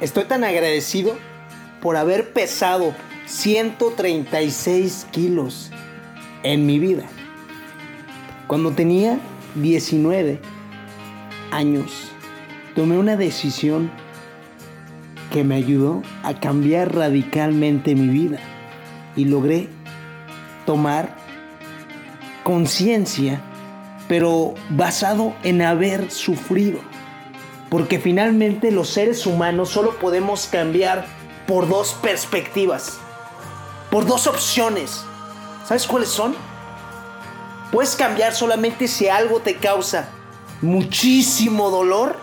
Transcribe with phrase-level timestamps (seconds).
[0.00, 1.16] estoy tan agradecido
[1.80, 2.94] por haber pesado
[3.26, 5.70] 136 kilos
[6.42, 7.04] en mi vida.
[8.46, 9.18] Cuando tenía
[9.54, 10.40] 19
[11.52, 12.10] años,
[12.74, 13.90] tomé una decisión
[15.32, 18.40] que me ayudó a cambiar radicalmente mi vida
[19.14, 19.68] y logré
[20.66, 21.16] tomar
[22.42, 23.40] conciencia,
[24.08, 26.80] pero basado en haber sufrido.
[27.70, 31.06] Porque finalmente los seres humanos solo podemos cambiar
[31.46, 32.98] por dos perspectivas,
[33.90, 35.04] por dos opciones.
[35.66, 36.34] ¿Sabes cuáles son?
[37.72, 40.08] Puedes cambiar solamente si algo te causa
[40.60, 42.16] muchísimo dolor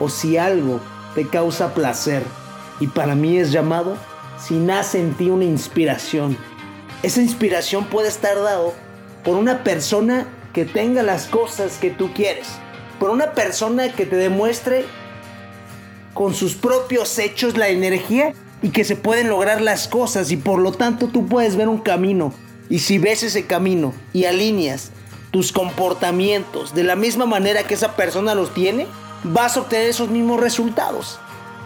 [0.00, 0.80] o si algo
[1.14, 2.24] te causa placer.
[2.80, 3.96] Y para mí es llamado
[4.38, 6.36] si nace en ti una inspiración.
[7.02, 8.74] Esa inspiración puede estar dado
[9.24, 12.48] por una persona que tenga las cosas que tú quieres.
[13.00, 14.84] Por una persona que te demuestre
[16.12, 20.60] con sus propios hechos la energía y que se pueden lograr las cosas y por
[20.60, 22.34] lo tanto tú puedes ver un camino.
[22.68, 24.90] Y si ves ese camino y alineas
[25.30, 28.86] tus comportamientos de la misma manera que esa persona los tiene,
[29.24, 31.18] vas a obtener esos mismos resultados.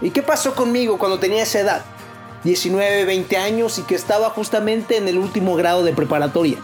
[0.03, 1.85] ¿Y qué pasó conmigo cuando tenía esa edad?
[2.45, 6.59] 19, 20 años y que estaba justamente en el último grado de preparatoria.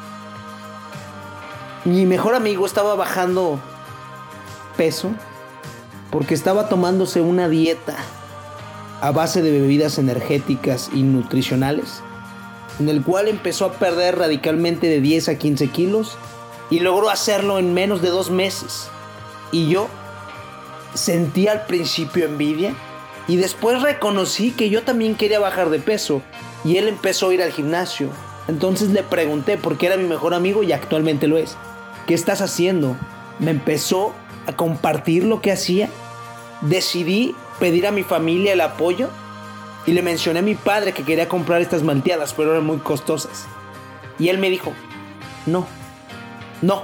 [1.84, 3.58] Mi mejor amigo estaba bajando
[4.80, 5.10] peso
[6.10, 7.96] porque estaba tomándose una dieta
[9.02, 12.00] a base de bebidas energéticas y nutricionales,
[12.78, 16.16] en el cual empezó a perder radicalmente de 10 a 15 kilos
[16.70, 18.88] y logró hacerlo en menos de dos meses.
[19.52, 19.86] Y yo
[20.94, 22.72] sentí al principio envidia
[23.28, 26.22] y después reconocí que yo también quería bajar de peso
[26.64, 28.08] y él empezó a ir al gimnasio.
[28.48, 31.58] Entonces le pregunté, porque era mi mejor amigo y actualmente lo es,
[32.06, 32.96] ¿qué estás haciendo?
[33.40, 34.14] Me empezó
[34.46, 35.88] a compartir lo que hacía.
[36.62, 39.08] Decidí pedir a mi familia el apoyo
[39.86, 43.46] y le mencioné a mi padre que quería comprar estas malteadas, pero eran muy costosas.
[44.18, 44.72] Y él me dijo,
[45.46, 45.66] no,
[46.62, 46.82] no,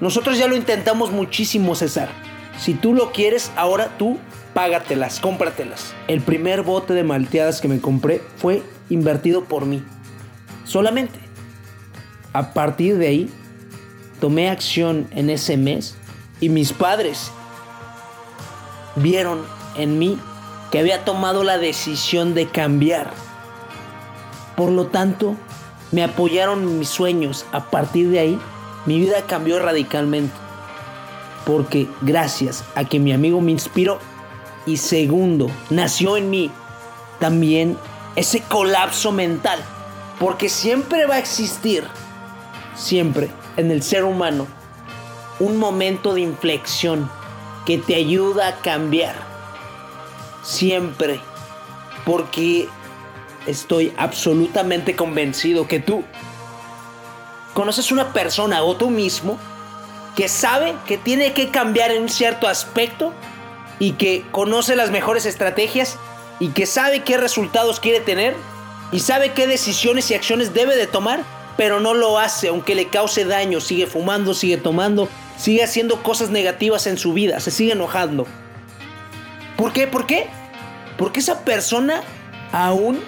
[0.00, 2.10] nosotros ya lo intentamos muchísimo, César.
[2.58, 4.18] Si tú lo quieres, ahora tú
[4.52, 5.94] págatelas, cómpratelas.
[6.08, 9.82] El primer bote de malteadas que me compré fue invertido por mí.
[10.64, 11.18] Solamente.
[12.32, 13.30] A partir de ahí,
[14.20, 15.96] tomé acción en ese mes
[16.40, 17.30] y mis padres
[18.96, 19.42] vieron
[19.76, 20.18] en mí
[20.70, 23.12] que había tomado la decisión de cambiar.
[24.56, 25.36] Por lo tanto,
[25.92, 27.46] me apoyaron en mis sueños.
[27.52, 28.40] A partir de ahí,
[28.86, 30.34] mi vida cambió radicalmente.
[31.46, 33.98] Porque gracias a que mi amigo me inspiró,
[34.66, 36.50] y segundo, nació en mí
[37.20, 37.76] también
[38.16, 39.60] ese colapso mental.
[40.18, 41.84] Porque siempre va a existir,
[42.74, 44.46] siempre en el ser humano,
[45.40, 47.10] un momento de inflexión
[47.66, 49.14] que te ayuda a cambiar.
[50.42, 51.20] Siempre.
[52.04, 52.68] Porque
[53.46, 56.04] estoy absolutamente convencido que tú
[57.54, 59.38] conoces una persona o tú mismo
[60.16, 63.12] que sabe que tiene que cambiar en un cierto aspecto
[63.78, 65.98] y que conoce las mejores estrategias
[66.40, 68.36] y que sabe qué resultados quiere tener
[68.92, 71.24] y sabe qué decisiones y acciones debe de tomar,
[71.56, 76.30] pero no lo hace aunque le cause daño, sigue fumando, sigue tomando, sigue haciendo cosas
[76.30, 78.26] negativas en su vida, se sigue enojando.
[79.56, 79.86] ¿Por qué?
[79.86, 80.26] ¿Por qué?
[80.96, 82.02] Porque esa persona
[82.52, 83.00] aún,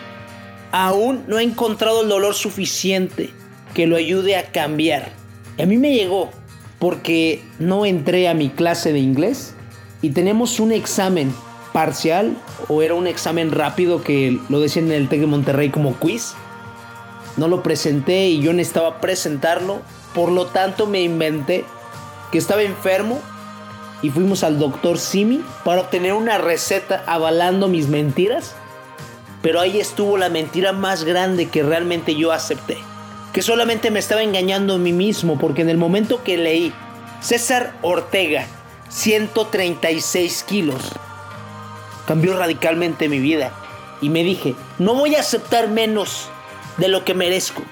[0.72, 3.30] aún no ha encontrado el dolor suficiente
[3.74, 5.12] que lo ayude a cambiar.
[5.58, 6.30] Y a mí me llegó
[6.78, 9.54] porque no entré a mi clase de inglés
[10.02, 11.32] y tenemos un examen
[11.72, 12.36] parcial
[12.68, 16.34] o era un examen rápido que lo decían en el TEC de Monterrey como quiz.
[17.36, 19.82] No lo presenté y yo necesitaba presentarlo,
[20.14, 21.64] por lo tanto me inventé
[22.30, 23.20] que estaba enfermo
[24.02, 28.54] y fuimos al doctor Simi para obtener una receta avalando mis mentiras.
[29.42, 32.78] Pero ahí estuvo la mentira más grande que realmente yo acepté.
[33.32, 36.72] Que solamente me estaba engañando a mí mismo porque en el momento que leí
[37.20, 38.46] César Ortega
[38.88, 40.80] 136 kilos.
[42.06, 43.52] Cambió radicalmente mi vida
[44.00, 46.28] y me dije, no voy a aceptar menos
[46.76, 47.62] de lo que merezco.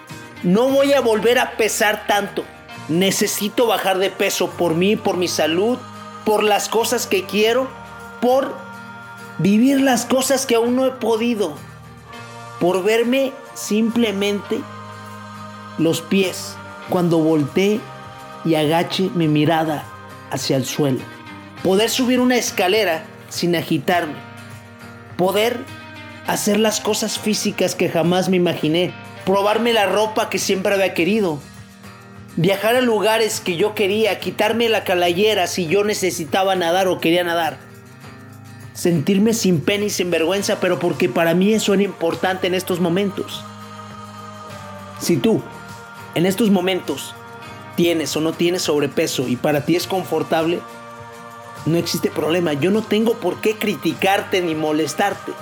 [0.42, 2.44] No voy a volver a pesar tanto.
[2.88, 5.78] Necesito bajar de peso por mí, por mi salud,
[6.24, 7.68] por las cosas que quiero,
[8.20, 8.54] por
[9.38, 11.54] vivir las cosas que aún no he podido,
[12.60, 14.60] por verme simplemente
[15.78, 16.56] los pies
[16.88, 17.80] cuando volteé
[18.44, 19.84] y agache mi mirada
[20.30, 21.00] hacia el suelo.
[21.62, 24.14] Poder subir una escalera sin agitarme.
[25.16, 25.64] Poder
[26.26, 28.92] hacer las cosas físicas que jamás me imaginé.
[29.24, 31.38] Probarme la ropa que siempre había querido.
[32.36, 34.18] Viajar a lugares que yo quería.
[34.18, 37.58] Quitarme la calayera si yo necesitaba nadar o quería nadar.
[38.74, 42.80] sentirme sin pena y sin vergüenza, pero porque para mí eso era importante en estos
[42.80, 43.44] momentos.
[45.00, 45.42] Si tú,
[46.14, 47.14] en estos momentos,
[47.76, 50.60] tienes o no tienes sobrepeso y para ti es confortable,
[51.66, 52.52] no existe problema.
[52.52, 55.32] Yo no tengo por qué criticarte ni molestarte.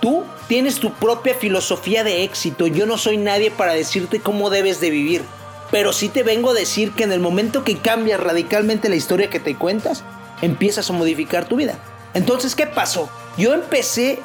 [0.00, 2.66] Tú tienes tu propia filosofía de éxito.
[2.66, 5.22] Yo no soy nadie para decirte cómo debes de vivir.
[5.70, 9.30] Pero sí te vengo a decir que en el momento que cambias radicalmente la historia
[9.30, 10.04] que te cuentas,
[10.42, 11.78] empiezas a modificar tu vida.
[12.14, 13.08] Entonces, ¿qué pasó?
[13.36, 14.20] Yo empecé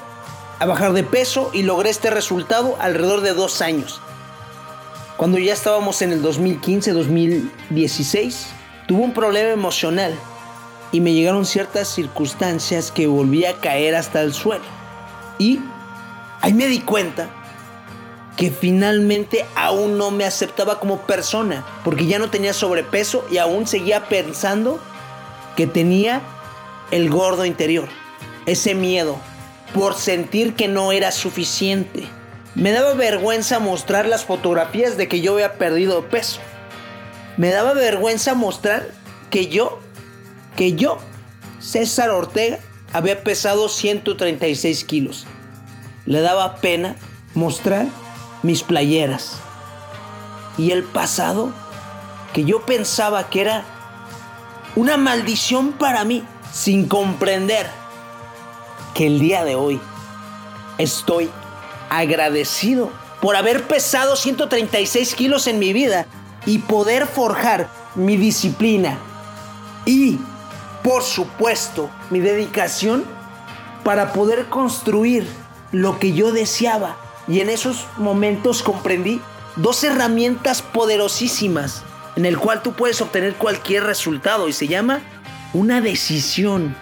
[0.59, 4.01] a bajar de peso y logré este resultado alrededor de dos años.
[5.17, 8.45] Cuando ya estábamos en el 2015-2016,
[8.87, 10.17] tuve un problema emocional
[10.91, 14.65] y me llegaron ciertas circunstancias que volví a caer hasta el suelo.
[15.37, 15.61] Y
[16.41, 17.29] ahí me di cuenta
[18.41, 23.67] que finalmente aún no me aceptaba como persona, porque ya no tenía sobrepeso y aún
[23.67, 24.79] seguía pensando
[25.55, 26.23] que tenía
[26.89, 27.87] el gordo interior,
[28.47, 29.19] ese miedo
[29.75, 32.07] por sentir que no era suficiente.
[32.55, 36.39] Me daba vergüenza mostrar las fotografías de que yo había perdido peso.
[37.37, 38.89] Me daba vergüenza mostrar
[39.29, 39.77] que yo,
[40.55, 40.97] que yo,
[41.59, 42.57] César Ortega,
[42.91, 45.27] había pesado 136 kilos.
[46.07, 46.95] Le daba pena
[47.35, 47.85] mostrar
[48.43, 49.37] mis playeras.
[50.57, 51.51] Y el pasado,
[52.33, 53.65] que yo pensaba que era
[54.75, 57.69] una maldición para mí, sin comprender
[58.93, 59.79] que el día de hoy
[60.77, 61.29] estoy
[61.89, 62.91] agradecido
[63.21, 66.07] por haber pesado 136 kilos en mi vida
[66.45, 68.97] y poder forjar mi disciplina
[69.85, 70.19] y,
[70.83, 73.03] por supuesto, mi dedicación
[73.83, 75.27] para poder construir
[75.71, 76.97] lo que yo deseaba.
[77.27, 79.21] Y en esos momentos comprendí
[79.55, 81.83] dos herramientas poderosísimas
[82.15, 85.01] en el cual tú puedes obtener cualquier resultado y se llama
[85.53, 86.75] una decisión.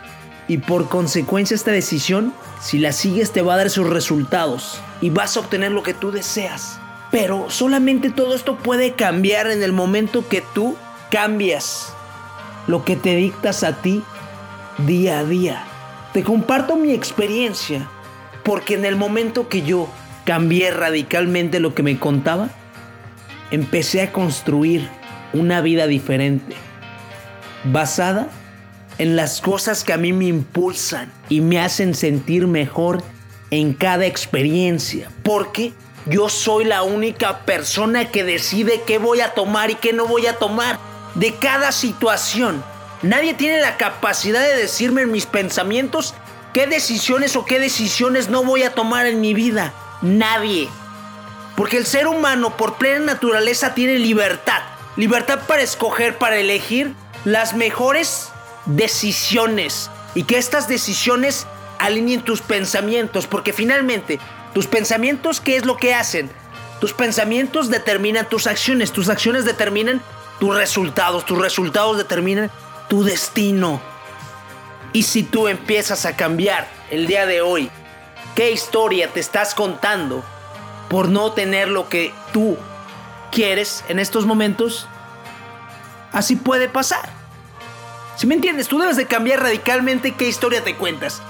[0.47, 5.11] Y por consecuencia esta decisión, si la sigues te va a dar sus resultados y
[5.11, 6.79] vas a obtener lo que tú deseas.
[7.11, 10.75] Pero solamente todo esto puede cambiar en el momento que tú
[11.11, 11.93] cambias
[12.67, 14.03] lo que te dictas a ti
[14.79, 15.63] día a día.
[16.13, 17.87] Te comparto mi experiencia
[18.43, 19.87] porque en el momento que yo
[20.29, 22.49] cambié radicalmente lo que me contaba,
[23.49, 24.87] empecé a construir
[25.33, 26.55] una vida diferente,
[27.63, 28.27] basada
[28.99, 33.01] en las cosas que a mí me impulsan y me hacen sentir mejor
[33.49, 35.73] en cada experiencia, porque
[36.05, 40.27] yo soy la única persona que decide qué voy a tomar y qué no voy
[40.27, 40.77] a tomar
[41.15, 42.63] de cada situación.
[43.01, 46.13] Nadie tiene la capacidad de decirme en mis pensamientos
[46.53, 49.73] qué decisiones o qué decisiones no voy a tomar en mi vida.
[50.01, 50.69] Nadie.
[51.55, 54.61] Porque el ser humano por plena naturaleza tiene libertad.
[54.95, 56.93] Libertad para escoger, para elegir
[57.25, 58.29] las mejores
[58.65, 59.91] decisiones.
[60.15, 61.47] Y que estas decisiones
[61.77, 63.27] alineen tus pensamientos.
[63.27, 64.19] Porque finalmente,
[64.53, 66.29] tus pensamientos, ¿qué es lo que hacen?
[66.79, 68.91] Tus pensamientos determinan tus acciones.
[68.91, 70.01] Tus acciones determinan
[70.39, 71.25] tus resultados.
[71.25, 72.49] Tus resultados determinan
[72.87, 73.81] tu destino.
[74.93, 77.69] Y si tú empiezas a cambiar el día de hoy,
[78.35, 80.23] ¿qué historia te estás contando
[80.89, 82.57] por no tener lo que tú
[83.31, 84.87] quieres en estos momentos,
[86.11, 87.09] así puede pasar.
[88.17, 91.21] Si me entiendes, tú debes de cambiar radicalmente qué historia te cuentas.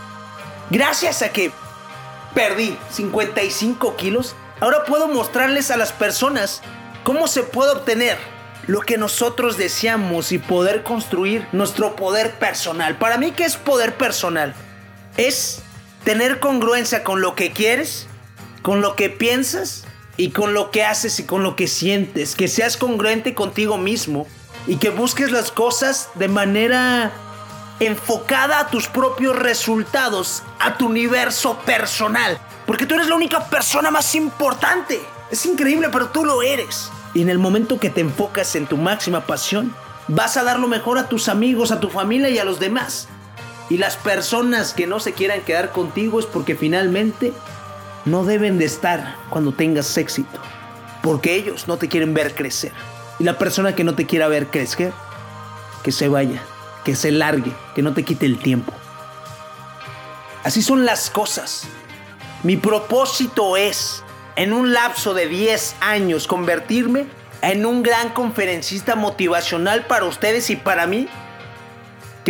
[0.69, 1.51] Gracias a que
[2.33, 6.61] perdí 55 kilos, ahora puedo mostrarles a las personas
[7.03, 8.17] cómo se puede obtener
[8.67, 12.97] lo que nosotros deseamos y poder construir nuestro poder personal.
[12.97, 14.53] Para mí, ¿qué es poder personal?
[15.17, 15.63] Es
[16.03, 18.07] tener congruencia con lo que quieres,
[18.61, 19.85] con lo que piensas
[20.17, 24.27] y con lo que haces y con lo que sientes, que seas congruente contigo mismo
[24.67, 27.11] y que busques las cosas de manera
[27.79, 33.89] enfocada a tus propios resultados, a tu universo personal, porque tú eres la única persona
[33.91, 34.99] más importante.
[35.31, 36.91] Es increíble, pero tú lo eres.
[37.13, 39.73] Y en el momento que te enfocas en tu máxima pasión,
[40.07, 43.07] vas a dar lo mejor a tus amigos, a tu familia y a los demás.
[43.69, 47.33] Y las personas que no se quieran quedar contigo es porque finalmente
[48.05, 50.39] no deben de estar cuando tengas éxito,
[51.03, 52.71] porque ellos no te quieren ver crecer.
[53.19, 54.91] Y la persona que no te quiera ver crecer,
[55.83, 56.41] que se vaya,
[56.83, 58.73] que se largue, que no te quite el tiempo.
[60.43, 61.67] Así son las cosas.
[62.43, 64.03] Mi propósito es,
[64.35, 67.05] en un lapso de 10 años, convertirme
[67.41, 71.07] en un gran conferencista motivacional para ustedes y para mí,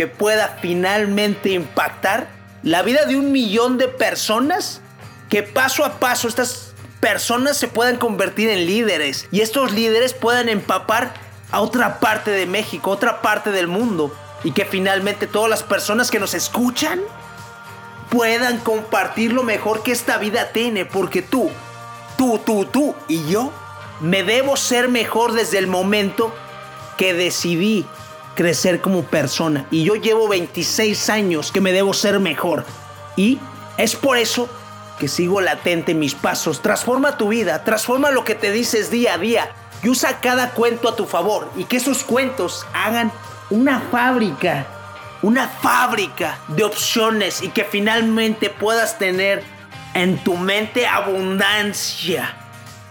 [0.00, 2.30] que pueda finalmente impactar
[2.62, 4.80] la vida de un millón de personas
[5.28, 10.48] que paso a paso estas personas se puedan convertir en líderes y estos líderes puedan
[10.48, 11.12] empapar
[11.52, 14.10] a otra parte de México, otra parte del mundo
[14.42, 16.98] y que finalmente todas las personas que nos escuchan
[18.08, 21.50] puedan compartir lo mejor que esta vida tiene, porque tú,
[22.16, 23.52] tú, tú, tú y yo
[24.00, 26.34] me debo ser mejor desde el momento
[26.96, 27.84] que decidí
[28.34, 29.66] crecer como persona.
[29.70, 32.64] Y yo llevo 26 años que me debo ser mejor.
[33.16, 33.38] Y
[33.76, 34.48] es por eso
[34.98, 36.62] que sigo latente en mis pasos.
[36.62, 39.50] Transforma tu vida, transforma lo que te dices día a día
[39.82, 43.10] y usa cada cuento a tu favor y que esos cuentos hagan
[43.48, 44.66] una fábrica,
[45.22, 49.42] una fábrica de opciones y que finalmente puedas tener
[49.94, 52.36] en tu mente abundancia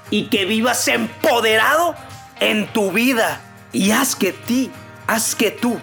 [0.09, 1.95] y que vivas empoderado
[2.39, 3.41] en tu vida
[3.71, 4.71] y haz que ti,
[5.09, 5.79] haz que tú,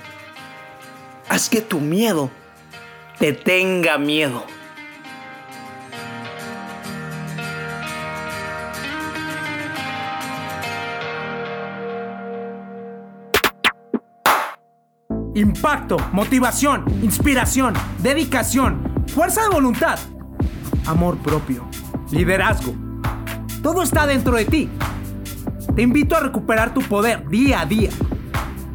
[1.28, 2.30] haz que tu miedo
[3.18, 4.44] te tenga miedo.
[15.34, 19.98] impacto, motivación, inspiración, dedicación, fuerza de voluntad,
[20.86, 21.68] amor propio,
[22.10, 22.74] liderazgo.
[23.62, 24.70] Todo está dentro de ti.
[25.74, 27.90] Te invito a recuperar tu poder día a día.